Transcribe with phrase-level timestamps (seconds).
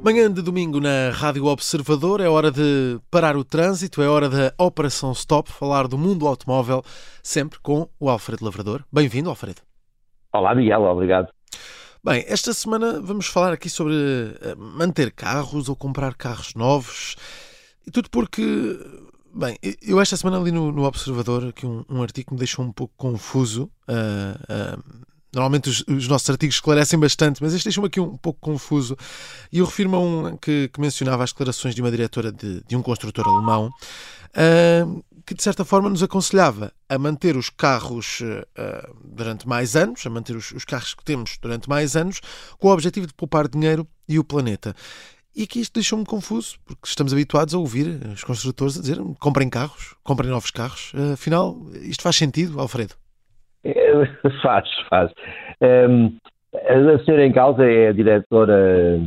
[0.00, 4.54] Manhã de domingo na Rádio Observador é hora de parar o trânsito, é hora da
[4.56, 6.84] Operação Stop, falar do mundo automóvel,
[7.20, 8.84] sempre com o Alfredo Lavrador.
[8.92, 9.60] Bem-vindo, Alfredo.
[10.32, 11.28] Olá, Miguel, obrigado.
[12.04, 13.94] Bem, esta semana vamos falar aqui sobre
[14.40, 17.16] eh, manter carros ou comprar carros novos.
[17.84, 18.78] E tudo porque,
[19.34, 22.64] bem, eu esta semana li no, no Observador aqui um, um, artigo que me deixou
[22.64, 23.70] um pouco confuso.
[23.88, 28.40] Uh, uh, Normalmente os, os, nossos artigos esclarecem bastante, mas este deixa-me aqui um pouco
[28.40, 28.96] confuso.
[29.52, 32.74] E eu refiro-me a um que, que, mencionava as declarações de uma diretora de, de
[32.74, 38.22] um construtor alemão, uh, que de certa forma nos aconselhava a manter os carros
[39.04, 42.22] durante mais anos, a manter os, os, carros que temos durante mais anos,
[42.58, 44.74] com o objetivo de poupar dinheiro e o planeta.
[45.38, 49.48] E aqui isto deixou-me confuso, porque estamos habituados a ouvir os construtores a dizer comprem
[49.48, 50.92] carros, comprem novos carros.
[50.92, 51.54] Uh, afinal,
[51.88, 52.94] isto faz sentido, Alfredo?
[54.42, 55.12] faz, faz.
[55.62, 56.16] Um,
[56.52, 58.98] a senhora em causa é a diretora,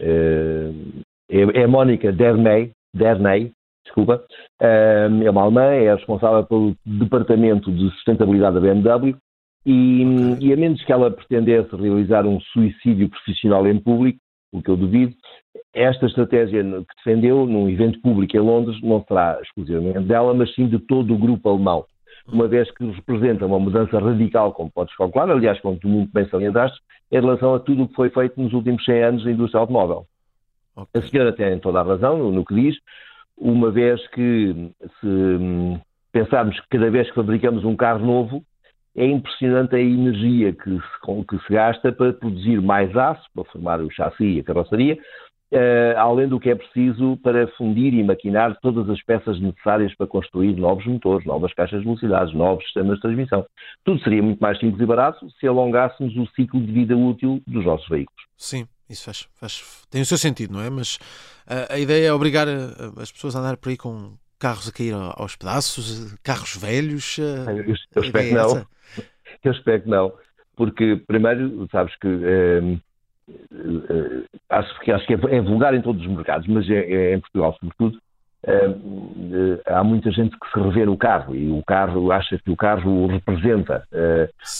[0.00, 3.52] uh, é, é a Mónica Dernay, Dernay
[3.84, 4.24] desculpa,
[4.60, 9.16] um, é uma alemã, é responsável pelo Departamento de Sustentabilidade da BMW
[9.64, 10.02] e,
[10.40, 14.18] e a menos que ela pretendesse realizar um suicídio profissional em público,
[14.52, 15.14] o que eu duvido,
[15.74, 20.66] esta estratégia que defendeu num evento público em Londres não será exclusivamente dela, mas sim
[20.68, 21.84] de todo o grupo alemão
[22.32, 26.28] uma vez que representa uma mudança radical, como podes calcular, aliás, como tu muito bem
[26.28, 26.78] salientaste,
[27.10, 30.06] em relação a tudo o que foi feito nos últimos 100 anos na indústria automóvel.
[30.74, 31.00] Okay.
[31.00, 32.76] A senhora tem toda a razão no, no, que diz,
[33.36, 35.78] uma vez que se hum,
[36.12, 38.42] pensarmos que cada vez que fabricamos um carro novo,
[38.96, 43.80] é impressionante a energia que se, que se gasta para produzir mais aço, para formar
[43.80, 44.98] o chassi e a carroceria,
[45.52, 50.06] uh, além do que é preciso para fundir e maquinar todas as peças necessárias para
[50.06, 53.46] construir novos motores, novas caixas de velocidades, novos sistemas de transmissão.
[53.84, 57.64] Tudo seria muito mais simples e barato se alongássemos o ciclo de vida útil dos
[57.64, 58.22] nossos veículos.
[58.36, 60.70] Sim, isso faz, faz tem o seu sentido, não é?
[60.70, 60.96] Mas
[61.46, 64.72] uh, a ideia é obrigar uh, as pessoas a andar por aí com carros a
[64.72, 67.18] cair aos pedaços, carros velhos.
[67.18, 68.66] Eu, eu espero que é não.
[69.44, 70.12] Eu espero que não.
[70.56, 72.80] Porque, primeiro, sabes que uh,
[74.48, 77.20] acho, que, acho que é, é, vulgar em todos os mercados, mas é, é em
[77.20, 77.98] Portugal, sobretudo,
[78.44, 82.56] uh, há muita gente que se revê no carro e o carro acha que o
[82.56, 83.86] carro o representa,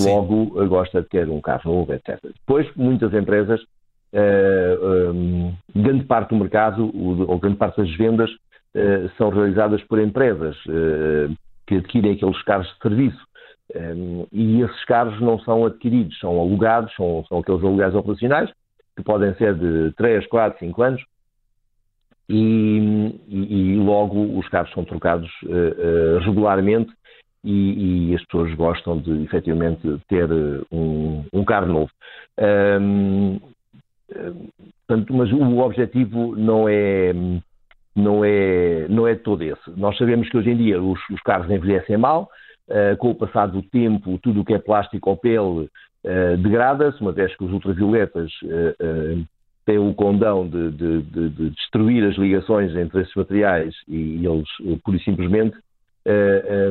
[0.00, 2.18] logo gosta de ter um carro novo, etc.
[2.22, 3.60] Depois, muitas empresas,
[5.14, 8.30] um, grande parte do mercado, ou grande parte das vendas,
[9.16, 10.56] são realizadas por empresas
[11.66, 13.31] que adquirem aqueles carros de serviço.
[13.74, 18.50] Um, e esses carros não são adquiridos, são alugados, são, são aqueles aluguéis operacionais,
[18.96, 21.02] que podem ser de 3, 4, 5 anos,
[22.28, 26.92] e, e, e logo os carros são trocados uh, uh, regularmente
[27.44, 30.28] e, e, as pessoas gostam de efetivamente ter
[30.70, 31.90] um, um carro novo.
[32.80, 33.40] Um,
[34.86, 37.12] portanto, mas o objetivo não é,
[37.96, 39.70] não é, não é todo esse.
[39.76, 42.30] Nós sabemos que hoje em dia os, os carros envelhecem mal,
[42.98, 45.68] com o passar do tempo, tudo o que é plástico ou pele
[46.04, 49.26] uh, degrada-se, uma vez que os ultravioletas uh,
[49.64, 54.48] têm o condão de, de, de, de, destruir as ligações entre esses materiais e, eles,
[54.82, 55.56] pura e simplesmente,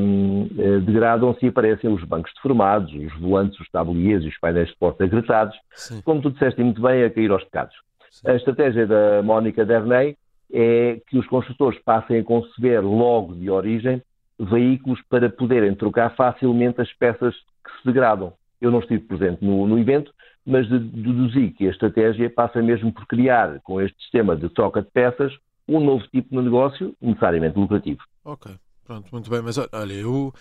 [0.00, 0.48] um,
[0.84, 5.04] degradam-se e aparecem os bancos deformados, os volantes, os tabliers e os painéis de porta
[5.04, 6.02] agretados, Sim.
[6.02, 7.76] como tu disseste muito bem, a cair aos pecados.
[8.10, 8.28] Sim.
[8.28, 10.16] A estratégia da Mónica Dernay
[10.52, 14.02] é que os construtores passem a conceber logo de origem
[14.40, 18.32] veículos para poderem trocar facilmente as peças que se degradam.
[18.60, 20.12] Eu não estive presente no, no evento,
[20.46, 24.90] mas deduzi que a estratégia passa mesmo por criar, com este sistema de troca de
[24.90, 25.32] peças,
[25.68, 28.00] um novo tipo de negócio necessariamente lucrativo.
[28.24, 28.52] Ok,
[28.84, 29.42] pronto, muito bem.
[29.42, 30.32] Mas olha, eu,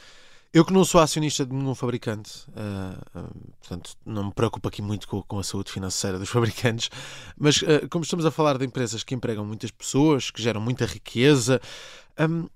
[0.53, 4.81] eu que não sou acionista de nenhum fabricante, uh, uh, portanto, não me preocupo aqui
[4.81, 6.89] muito com, com, a saúde financeira dos fabricantes,
[7.37, 10.85] mas uh, como estamos a falar de empresas que empregam muitas pessoas, que geram muita
[10.85, 11.61] riqueza,
[12.19, 12.47] um,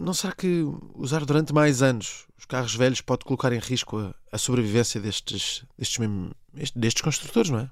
[0.00, 0.64] não será que
[0.94, 5.64] usar durante mais anos os carros velhos pode colocar em risco a, a sobrevivência destes,
[5.78, 6.30] destes, mesmo,
[6.74, 7.70] destes construtores, não é?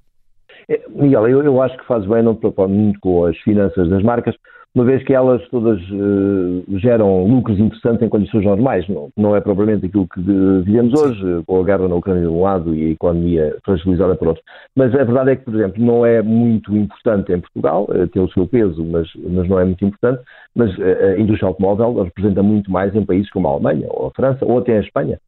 [0.68, 4.02] é Miguel, eu, eu, acho que faz bem não preocupar muito com as finanças das
[4.02, 4.36] marcas,
[4.74, 8.86] uma vez que elas todas uh, geram lucros interessantes em condições normais.
[8.88, 12.42] Não, não é propriamente aquilo que vivemos hoje, com a guerra na Ucrânia de um
[12.42, 14.42] lado e a economia fragilizada por outro.
[14.76, 18.22] Mas a verdade é que, por exemplo, não é muito importante em Portugal, uh, tem
[18.22, 20.22] o seu peso, mas, mas não é muito importante.
[20.54, 20.82] Mas uh,
[21.16, 24.58] a indústria automóvel representa muito mais em países como a Alemanha, ou a França, ou
[24.58, 25.18] até a Espanha.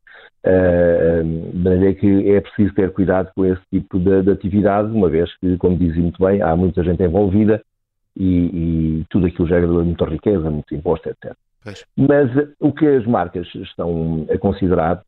[0.47, 5.09] Uh, de maneira que é preciso ter cuidado com esse tipo de, de, atividade, uma
[5.09, 7.61] vez que, como dizem muito bem, há muita gente envolvida
[8.17, 11.35] e, e tudo aquilo gera muita riqueza, muito imposto, etc.
[11.63, 11.85] Pois.
[11.97, 15.03] Mas o que as marcas estão a considerar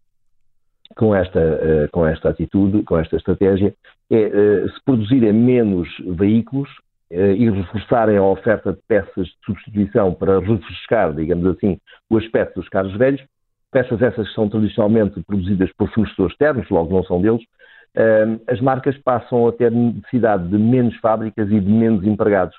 [0.96, 3.74] com esta, uh, com esta atitude, com esta estratégia,
[4.10, 6.68] é uh, se produzirem menos veículos
[7.14, 11.78] e reforçarem a oferta de peças de substituição para refrescar, digamos assim,
[12.08, 13.22] o aspecto dos carros velhos,
[13.70, 17.42] peças essas que são tradicionalmente produzidas por fornecedores externos, logo não são deles,
[18.48, 22.56] as marcas passam a ter necessidade de menos fábricas e de menos empregados,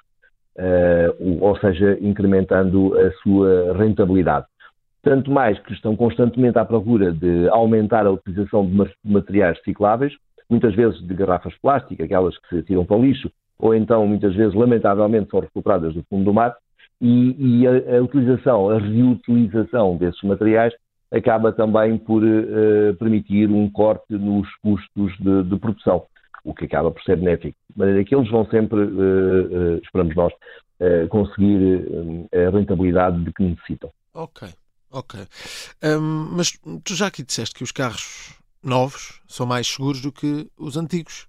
[1.42, 4.46] ou seja, incrementando a sua rentabilidade.
[5.02, 10.14] Tanto mais que estão constantemente à procura de aumentar a utilização de materiais recicláveis,
[10.50, 13.30] muitas vezes de garrafas de plástico, aquelas que se tiram para o lixo,
[13.60, 16.56] ou então, muitas vezes, lamentavelmente, são recuperadas do fundo do mar,
[17.02, 20.74] e, e a, a, utilização, a reutilização desses materiais
[21.12, 26.04] acaba também por uh, permitir um corte nos custos de, de, produção,
[26.44, 27.58] o que acaba por ser benéfico.
[27.70, 30.34] De maneira que eles vão sempre, uh, uh, esperamos nós,
[31.10, 31.88] conseguir
[32.34, 33.90] a rentabilidade de que necessitam.
[34.14, 34.50] Ok.
[34.92, 35.20] Ok.
[35.82, 40.50] Um, mas tu já aqui disseste que os carros novos são mais seguros do que
[40.58, 41.28] os antigos.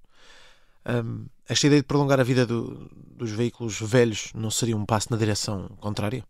[0.86, 5.10] Um, esta ideia de prolongar a vida do, dos veículos velhos não seria um passo
[5.10, 6.24] na direção contrária?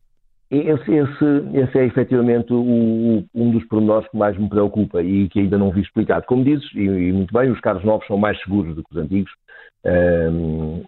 [0.50, 1.24] Esse, esse,
[1.54, 5.70] esse é efetivamente o, um dos pormenores que mais me preocupa e que ainda não
[5.70, 6.26] vi explicado.
[6.26, 9.02] Como dizes, e, e muito bem, os carros novos são mais seguros do que os
[9.02, 9.32] antigos.
[9.84, 10.84] Um,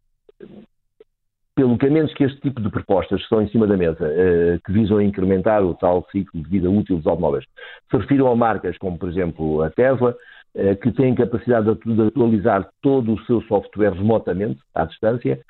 [1.55, 4.05] pelo que, a menos que este tipo de propostas que estão em cima da mesa,
[4.05, 7.45] uh, que visam incrementar o tal ciclo de vida útil dos automóveis,
[7.91, 10.15] se refiram a marcas como, por exemplo, a Tesla,
[10.55, 15.41] uh, que têm capacidade de atualizar todo o seu software remotamente, à distância,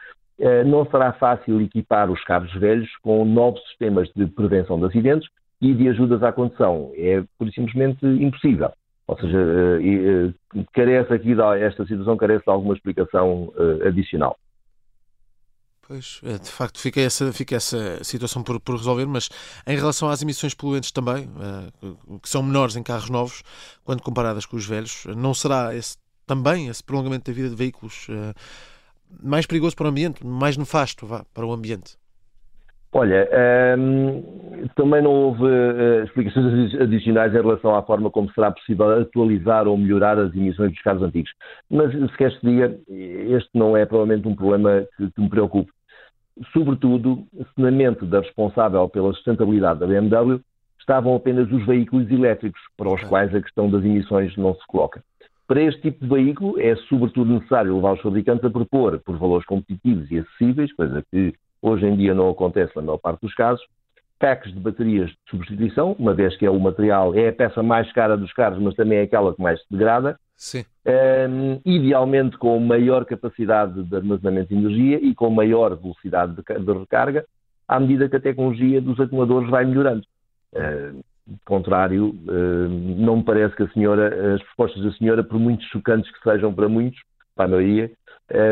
[0.67, 5.29] não será fácil equipar os carros velhos com novos sistemas de prevenção de acidentes
[5.61, 6.93] e de ajudas à condução.
[6.97, 8.71] É, por simplesmente, impossível.
[9.07, 9.39] Ou seja,
[10.73, 13.53] carece aqui, esta situação carece de alguma explicação
[13.87, 14.37] adicional.
[15.87, 19.29] Pois, é, de facto, fica essa, fica essa situação por, por resolver, mas
[19.65, 21.31] em relação às emissões poluentes também,
[22.21, 23.45] que são menores em carros novos,
[23.85, 25.97] quando comparadas com os velhos, não será esse,
[26.27, 28.09] também esse prolongamento da vida de veículos
[29.23, 31.97] mais perigoso para o ambiente, mais nefasto vá, para o ambiente?
[32.93, 34.23] Olha, ehm,
[34.75, 39.77] também não houve uh, explicações adicionais em relação à forma como será possível atualizar ou
[39.77, 41.31] melhorar as emissões dos carros antigos.
[41.71, 45.71] Mas, se queres que diga, este não é provavelmente um problema que, que me preocupe
[46.53, 50.41] sobretudo, se na mente da responsável pela sustentabilidade da BMW
[50.79, 55.03] estavam apenas os veículos elétricos, para os quais a questão das emissões não se coloca.
[55.47, 59.47] Para este tipo de veículo é sobretudo necessário levar os fabricantes a propor, por valores
[59.47, 63.65] competitivos e acessíveis, coisa que hoje em dia não acontece na maior parte dos casos,
[64.19, 67.91] packs de baterias de substituição, uma vez que é o material, é a peça mais
[67.93, 70.19] cara dos carros, mas também é aquela que mais se degrada.
[70.37, 70.65] Sim.
[70.87, 76.73] Um, idealmente com maior capacidade de armazenamento de energia e com maior velocidade de, de
[76.73, 77.25] recarga,
[77.67, 80.03] à medida que a tecnologia dos acumuladores vai melhorando.
[80.53, 81.03] Uh,
[81.45, 86.11] contrário, uh, não me parece que a senhora, as propostas da senhora, por muito chocantes
[86.11, 87.01] que sejam para muitos,
[87.35, 87.91] para a maioria,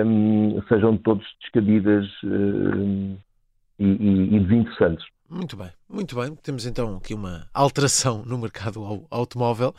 [0.07, 3.17] um, sejam todos descabidas uh,
[3.79, 5.05] e, e, e desinteressantes.
[5.29, 6.35] Muito bem, muito bem.
[6.37, 9.75] Temos então aqui uma alteração no mercado automóvel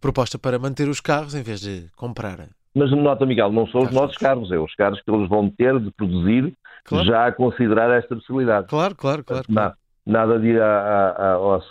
[0.00, 2.48] proposta para manter os carros em vez de comprar.
[2.74, 5.78] Mas nota, Miguel, não são os nossos carros, é os carros que eles vão ter
[5.78, 6.54] de produzir
[6.84, 7.06] claro.
[7.06, 8.68] já a considerar esta possibilidade.
[8.68, 9.44] Claro, claro, claro.
[9.46, 9.74] claro.
[10.04, 11.62] Nada de ir a, a, a, ao,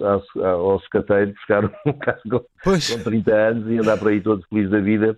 [0.46, 4.70] ao secateiro buscar um carro com, com 30 anos e andar por aí todo feliz
[4.70, 5.18] da vida,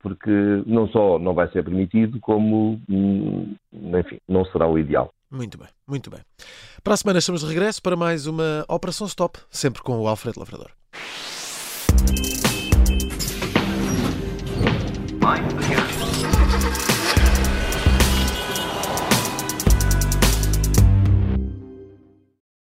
[0.00, 0.30] porque
[0.66, 5.12] não só não vai ser permitido, como, hum, enfim, não será o ideal.
[5.30, 6.20] Muito bem, muito bem.
[6.82, 10.38] Para a semana estamos de regresso para mais uma Operação Stop, sempre com o Alfredo
[10.38, 10.70] Lavrador.